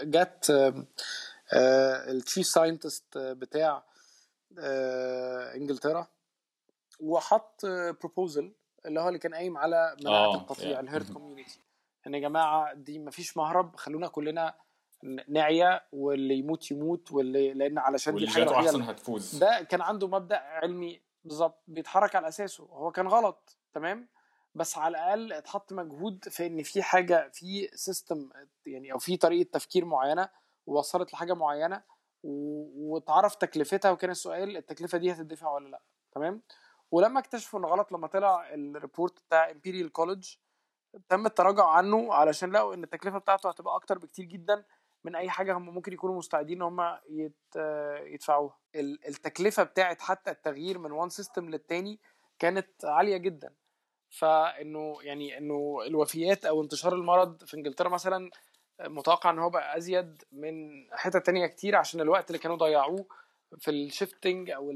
[0.02, 0.74] جت
[2.08, 3.84] ال chief scientist بتاع
[5.54, 6.06] إنجلترا
[7.00, 7.66] وحط
[8.00, 8.52] proposal
[8.86, 11.65] اللي هو اللي كان قايم على مناعة القطيع ال herd immunity
[12.06, 14.54] إن يا جماعة دي مفيش مهرب خلونا كلنا
[15.28, 19.38] نعيا واللي يموت يموت واللي لأن علشان دي الحاجة أحسن هتفوز.
[19.38, 24.08] ده كان عنده مبدأ علمي بالظبط بيتحرك على أساسه هو كان غلط تمام؟
[24.54, 28.30] بس على الأقل اتحط مجهود في إن في حاجة في system
[28.66, 30.28] يعني أو في طريقة تفكير معينة
[30.66, 31.82] ووصلت لحاجة معينة
[32.22, 36.42] واتعرف تكلفتها وكان السؤال التكلفة دي هتدفع ولا لأ تمام؟
[36.90, 40.34] ولما اكتشفوا إن غلط لما طلع ال report بتاع Imperial College
[41.08, 44.64] تم التراجع عنه علشان لقوا إن التكلفة بتاعته هتبقى أكتر بكتير جدا
[45.04, 46.98] من أي حاجة هم ممكن يكونوا مستعدين إن هم
[48.06, 48.58] يدفعوها.
[49.08, 52.00] التكلفة بتاعت حتى التغيير من one system للتاني
[52.38, 53.54] كانت عالية جدا.
[54.10, 58.30] فإنه يعني إنه الوفيات أو انتشار المرض في إنجلترا مثلا
[58.80, 60.54] متوقع إن هو بقى أزيد من
[60.92, 63.06] حتت تانية كتير عشان الوقت اللي كانوا ضيعوه
[63.58, 64.72] في الشيفتنج أو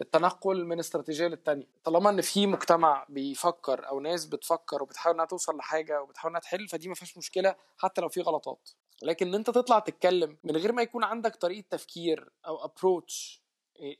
[0.00, 5.56] التنقل من استراتيجية للتانية طالما إن في مجتمع بيفكر أو ناس بتفكر وبتحاول إنها توصل
[5.56, 8.70] لحاجة وبتحاول إنها تحل فدي ما فيهاش مشكلة حتى لو في غلطات
[9.02, 13.42] لكن إن أنت تطلع تتكلم من غير ما يكون عندك طريقة تفكير أو ابروتش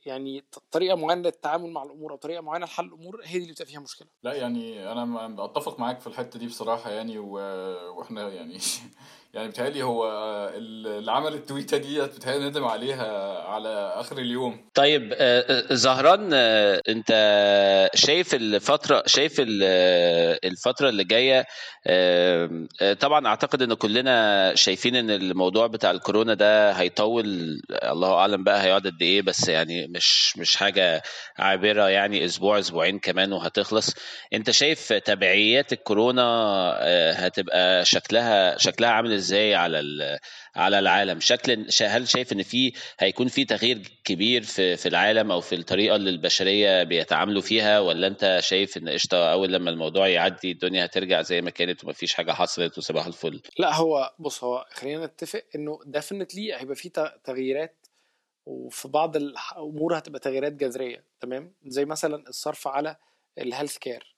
[0.05, 3.71] يعني طريقة معينة للتعامل مع الأمور أو طريقة معينة لحل الأمور هي دي اللي بتبقى
[3.71, 7.17] فيها مشكلة لا يعني أنا أتفق معاك في الحتة دي بصراحة يعني.
[7.17, 8.59] وإحنا يعني
[9.33, 10.03] يعني بتهيألي هو
[10.57, 14.69] اللي عمل التويتة ديت بتهيألي ندم عليها على آخر اليوم.
[14.73, 15.39] طيب آه،
[15.71, 17.09] آه، زهران آه، انت
[17.95, 21.45] شايف الفترة شايف الفترة اللي جاية
[22.93, 27.25] طبعا أعتقد إن كلنا شايفين إن الموضوع بتاع الكورونا ده هيطول.
[27.83, 31.03] الله أعلم بقى هيقعد قد إيه بس يعني مش مش حاجة
[31.37, 33.93] عابرة يعني أسبوع أسبوعين كمان وهتخلص.
[34.33, 36.23] أنت شايف تبعيات الكورونا
[37.17, 40.19] هتبقى شكلها شكلها عامل إزاي على
[40.55, 45.41] على العالم؟ شكل هل شايف إن في هيكون في تغيير كبير في في العالم أو
[45.41, 50.51] في الطريقة اللي البشرية بيتعاملوا فيها؟ ولا أنت شايف إن قشطة أول لما الموضوع يعدي
[50.51, 55.05] الدنيا هترجع زي ما كانت ومفيش حاجة حصلت وصباح الفل؟ لا هو بص هو خلينا
[55.05, 56.89] نتفق إنه definitely هيبقى في
[57.23, 57.87] تغييرات
[58.45, 62.95] وفي بعض الأمور هتبقى تغييرات جذرية تمام؟ زي مثلا الصرف على
[63.37, 64.12] ال health care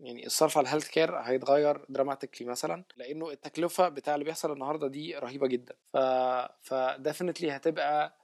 [0.00, 4.88] يعني الصرف على ال health care هيتغير dramatically مثلا لأنه التكلفة بتاع اللي بيحصل النهارده
[4.88, 5.74] دي رهيبة جدا.
[5.86, 5.96] ف
[6.62, 8.16] ف definitely هتبقى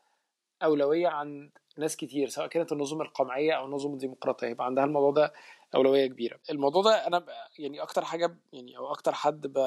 [0.63, 5.33] أولوية عند ناس كتير سواء كانت النظم القمعية أو النظم الديمقراطية يبقى عندها الموضوع ده
[5.75, 6.39] أولوية كبيرة.
[6.51, 7.27] الموضوع ده أنا
[7.59, 9.59] يعني أكتر حاجة يعني أو أكتر حد ب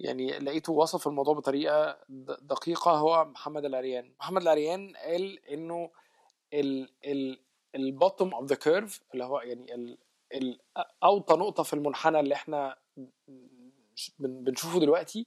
[0.00, 1.98] يعني لقيته وصف الموضوع بطريقة
[2.42, 4.12] دقيقة هو محمد العريان.
[4.20, 5.90] محمد العريان قال إنه
[6.54, 7.40] ال ال
[7.74, 9.98] ال bottom of the curve اللي هو يعني
[11.04, 12.76] أوطى نقطة في المنحنى اللي إحنا
[14.18, 15.26] بنشوفه دلوقتي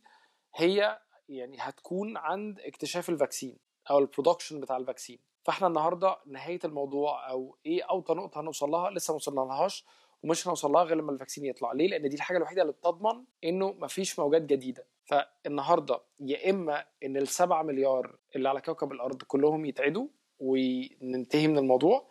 [0.56, 3.58] هي يعني هتكون عند اكتشاف ال vaccine
[3.90, 8.70] أو ال production بتاع ال vaccine فإحنا النهارده نهاية الموضوع أو إيه أوطى نقطة هنوصل
[8.70, 9.86] لها لسه ما وصلنا لهاش
[10.24, 11.72] ومش هنوصل لها غير لما ال vaccine يطلع.
[11.72, 14.86] ليه؟ لأن دي الحاجة الوحيدة اللي بتضمن إنه مفيش موجات جديدة.
[15.06, 20.08] فالنهاردة يا إما إن السبعة مليار اللي على كوكب الأرض كلهم يتعدوا
[20.40, 22.10] وننتهي من الموضوع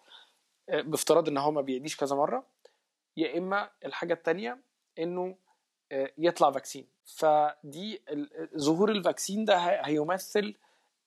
[0.68, 2.46] آه، بافتراض إن هو ما بيعديش كذا مرة
[3.18, 4.58] يا إما الحاجة الثانية
[4.98, 5.36] إنه
[5.92, 6.88] آه، يطلع vaccine.
[7.04, 8.02] فدي
[8.58, 10.54] ظهور ال vaccine ده هيمثل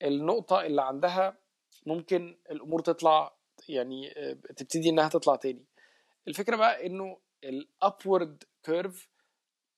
[0.04, 1.38] النقطة اللي عندها
[1.86, 3.34] ممكن الأمور تطلع
[3.70, 5.66] يعني آه، تبتدي إنها تطلع تاني.
[6.28, 9.10] الفكرة بقى إنه ال upward curve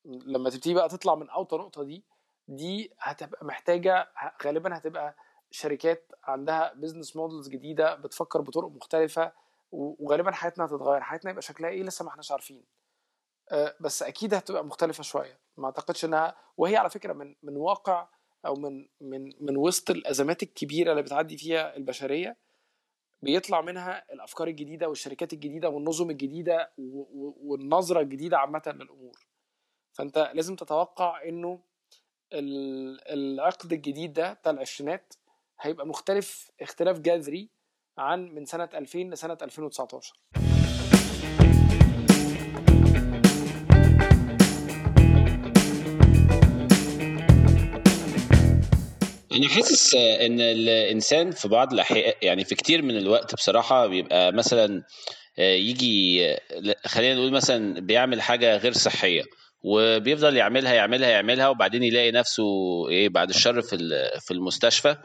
[0.06, 2.04] لما تبتدي بقى تطلع من اوطى نقطة دي
[2.48, 4.10] دي هتبقى محتاجة
[4.46, 5.15] غالبا هتبقى
[5.52, 9.32] شركات عندها business models جديدة بتفكر بطرق مختلفة
[9.74, 12.64] وغالبا حياتنا هتتغير حياتنا يبقى شكلها إيه لسه ما إحناش عارفين.
[13.52, 15.40] أه، بس أكيد هتبقى مختلفة شوية.
[15.58, 18.08] ما أعتقدش إنها وهي على فكرة من من واقع
[18.46, 22.38] أو من من من وسط الأزمات الكبيرة اللي بتعدي فيها البشرية
[23.22, 29.26] بيطلع منها الأفكار الجديدة والشركات الجديدة والنظم الجديدة والنظرة الجديدة عامة للأمور.
[29.94, 31.60] فأنت لازم تتوقع إنه
[32.34, 35.14] العقد الجديد ده بتاع العشرينات
[35.60, 37.50] هيبقى مختلف اختلاف جذري
[37.97, 40.13] عن من سنة 2000 لسنة 2019
[49.32, 54.84] أنا حاسس إن الإنسان في بعض الأحيان يعني في كتير من الوقت بصراحة بيبقى مثلا
[55.38, 56.27] يجي
[56.86, 59.23] خلينا نقول مثلا بيعمل حاجة غير صحية.
[59.63, 62.43] وبيفضل يعملها يعملها يعملها وبعدين يلاقي نفسه
[62.89, 63.78] إيه بعد الشر في
[64.19, 64.95] في المستشفى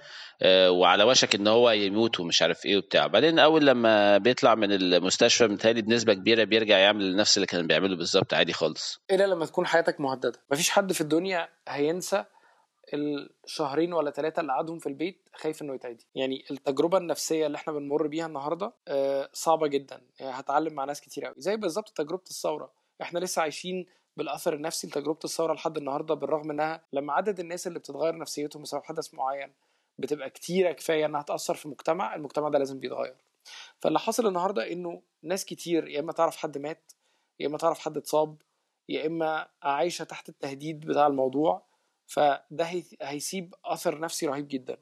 [0.42, 3.06] آه، وعلى وشك إن هو يموت ومش عارف إيه وبتاع.
[3.06, 7.96] بعدين أول لما بيطلع من المستشفى متهيألي بنسبة كبيرة بيرجع يعمل نفس اللي كان بيعمله
[7.96, 9.00] بالظبط عادي خالص.
[9.10, 10.40] إلا لما تكون حياتك مهددة.
[10.52, 12.24] مفيش حد في الدنيا هينسى
[12.94, 16.06] الشهرين ولا ثلاثة اللي قعدهم في البيت خايف إنه يتعدي.
[16.14, 20.00] يعني التجربة النفسية اللي إحنا بنمر بيها النهاردة آه، صعبة جدا.
[20.20, 22.72] يعني هتعلم مع ناس كتير قوي زي بالظبط تجربة الثورة.
[23.02, 23.86] إحنا لسه عايشين
[24.18, 28.84] بالاثر النفسي لتجربة الثورة لحد النهارده بالرغم إنها لما عدد الناس اللي بتتغير نفسيتهم بسبب
[28.84, 29.52] حدث معين
[29.98, 33.16] بتبقى كتيرة كفاية إنها تأثر في مجتمع المجتمع ده لازم بيتغير.
[33.80, 36.92] فاللي حاصل النهارده إنه ناس كتير يا إما تعرف حد مات
[37.40, 38.36] يا إما تعرف حد اتصاب
[38.88, 41.66] يا إما عايشة تحت التهديد بتاع الموضوع.
[42.06, 42.66] فده
[43.02, 44.76] هيسيب أثر نفسي رهيب جدا.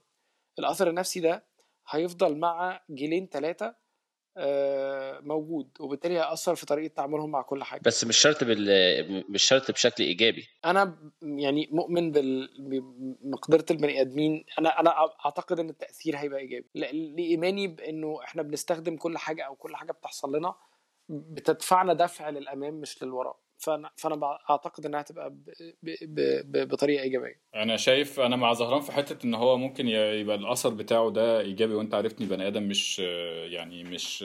[0.59, 1.44] الأثر النفسي ده
[1.88, 3.75] هيفضل مع جيلين ثلاثة
[5.20, 7.81] موجود وبالتالي هيأثر في طريقة تعاملهم مع كل حاجة.
[7.85, 9.25] بس مش شرط بال...
[9.33, 10.49] مش شرط بشكل إيجابي.
[10.64, 12.12] أنا يعني مؤمن
[12.59, 14.44] بمقدره البني آدمين.
[14.59, 14.90] أنا أنا
[15.27, 16.70] أعتقد إن التأثير هيبقى إيجابي.
[16.75, 20.55] لإيماني بإنه إحنا بنستخدم كل حاجة أو كل حاجة بتحصل لنا
[21.09, 23.45] بتدفعنا دفع للأمام مش للوراء.
[23.58, 25.50] فانا فأنا أعتقد إنها هتبقى ب...
[25.82, 25.90] ب...
[26.44, 26.68] ب...
[26.68, 27.40] بطريقة إيجابية.
[27.54, 31.74] أنا شايف أنا مع زهران في حتة إن هو ممكن يبقى الأثر بتاعه ده إيجابي
[31.74, 32.98] وأنت عرفتني بني آدم مش
[33.48, 34.24] يعني مش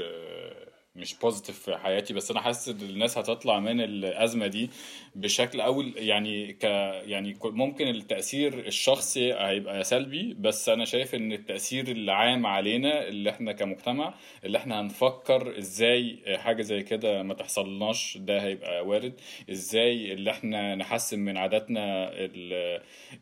[0.95, 4.69] مش بوزيتيف في حياتي بس أنا حاسس إن الناس هتطلع من الأزمة دي
[5.15, 6.63] بشكل أول يعني ك
[7.07, 13.51] يعني ممكن التأثير الشخصي هيبقى سلبي بس أنا شايف إن التأثير العام علينا اللي إحنا
[13.51, 14.13] كمجتمع
[14.45, 19.13] اللي إحنا هنفكر إزاي حاجة زي كده ما تحصلناش ده هيبقى وارد.
[19.51, 22.53] إزاي اللي إحنا نحسن من عاداتنا ال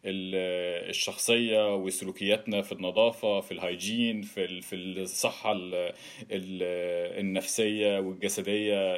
[0.06, 0.36] ال
[0.90, 5.54] الشخصية وسلوكياتنا في النظافة في الهايجين في في الصحة
[6.32, 8.98] النفسية النفسيه والجسدية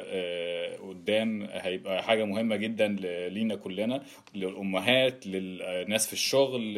[0.76, 2.88] قدام هيبقى حاجة مهمة جدا
[3.28, 4.02] لينا كلنا
[4.34, 6.74] للأمهات للناس في الشغل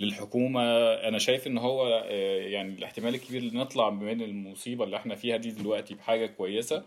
[0.00, 0.62] للحكومة.
[0.94, 1.88] أنا شايف إن هو
[2.50, 6.82] يعني الاحتمال الكبير إن نطلع من المصيبة اللي إحنا فيها دي دلوقتي بحاجة كويسة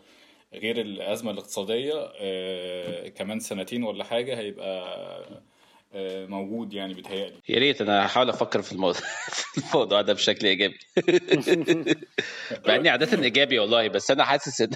[0.54, 2.12] غير الأزمة الاقتصادية
[3.10, 5.44] كمان سنتين ولا حاجة هيبقى
[6.28, 7.36] موجود يعني بيتهيألي.
[7.50, 9.02] يا ريت أنا هحاول أفكر في الموضوع
[9.54, 10.80] في الموضوع ده بشكل إيجابي.
[12.68, 14.70] مع إني عادة إيجابي والله بس أنا حاسس ان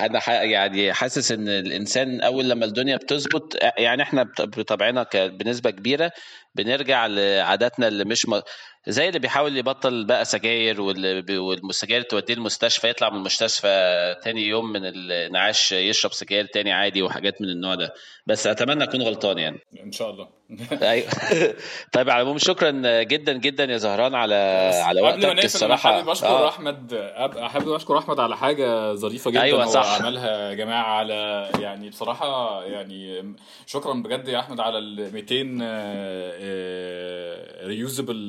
[0.00, 6.12] أنا يعني حاسس إن الإنسان أول لما الدنيا بتظبط يعني إحنا بطبعنا بنسبة كبيرة
[6.54, 8.40] بنرجع لعاداتنا اللي مش م...
[8.86, 14.84] زي اللي بيحاول يبطل بقى سجاير والسجاير توديه المستشفى يطلع من المستشفى تاني يوم من
[14.86, 17.94] الانعاش يشرب سجاير تاني عادي وحاجات من النوع ده.
[18.26, 19.58] بس أتمنى أكون غلطان يعني.
[19.84, 20.28] إن شاء الله.
[20.82, 21.08] أيوه.
[21.92, 24.34] طيب على العموم شكرا جدا جدا يا زهران على
[24.84, 25.92] على وقتك قبل ما الصراحة.
[25.92, 26.48] حابب أشكر آه.
[26.48, 29.86] أحمد حابب أشكر أحمد على حاجة ظريفة جدا أيوة صح.
[29.86, 33.34] هو عملها يا جماعة على يعني بصراحة يعني
[33.66, 35.58] شكرا بجد يا أحمد على ال 200
[37.66, 38.28] reusable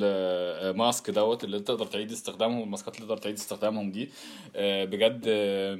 [0.75, 4.09] mask دوت اللي تقدر تعيد استخدامهم الماسكات اللي تقدر تعيد استخدامهم دي
[4.59, 5.23] بجد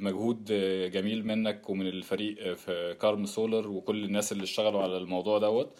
[0.02, 0.44] مجهود
[0.92, 5.70] جميل منك ومن الفريق في كرم سولار وكل الناس اللي اشتغلوا على الموضوع دوت.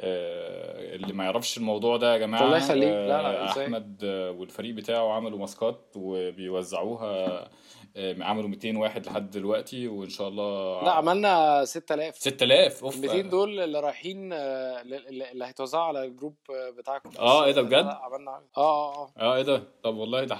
[0.00, 4.04] اللي ما يعرفش الموضوع ده يا جماعة الله يخليك لا لا أحمد
[4.38, 7.48] والفريق بتاعه عملوا ماسكات وبيوزعوها
[8.20, 12.98] عملوا 200 واحد لحد دلوقتي وإن شاء الله لا عملنا 6000 6000 أوف.
[12.98, 16.36] 200 دول اللي رايحين اللي هيتوزعوا على الجروب
[16.78, 17.10] بتاعكم.
[17.18, 19.36] آه إيه ده بجد؟ عملنا آه آه آه.
[19.36, 20.36] إيه ده؟ طب والله ده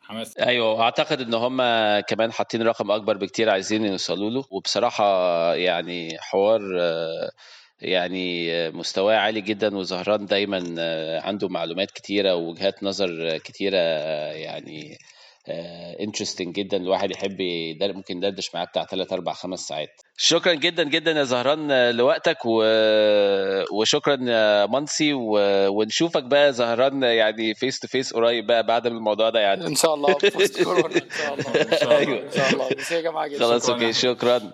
[0.00, 0.38] حماس.
[0.38, 1.56] أيوه أعتقد إن هم
[2.00, 4.44] كمان حاطين رقم أكبر بكتير عايزين يوصلوا له.
[4.50, 5.04] وبصراحة
[5.54, 6.60] يعني حوار
[7.82, 10.58] يعني مستواه عالي جدا وزهران دايما
[11.24, 13.76] عنده معلومات كتيرة ووجهات نظر كتيرة
[14.32, 14.98] يعني
[16.00, 16.76] interesting جدا.
[16.76, 19.88] الواحد يحب يدر ممكن يدردش معاه بتاع 3 4 5 ساعات.
[20.16, 22.62] شكرا جدا جدا يا زهران لوقتك و...
[23.72, 25.38] وشكرا يا منسي و...
[25.68, 29.66] ونشوفك بقى زهران يعني face to face قريب بقى بعد الموضوع ده يعني.
[29.66, 32.18] إن شاء الله ان شاء الله إن شاء الله.
[32.22, 32.68] إن شاء الله.
[32.78, 34.52] بس يا جماعة خلاص okay شكرا.